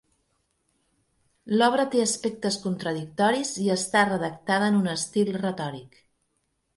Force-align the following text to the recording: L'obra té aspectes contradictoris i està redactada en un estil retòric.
L'obra 1.57 1.83
té 1.95 1.99
aspectes 2.05 2.57
contradictoris 2.63 3.51
i 3.65 3.69
està 3.75 4.03
redactada 4.09 4.71
en 4.73 4.79
un 4.81 4.89
estil 4.95 5.31
retòric. 5.37 6.01